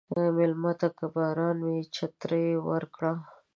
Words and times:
مېلمه 0.37 0.71
ته 0.79 0.87
که 0.97 1.05
باران 1.13 1.57
وي، 1.65 1.79
چترې 1.95 2.43
ورکړه. 2.69 3.13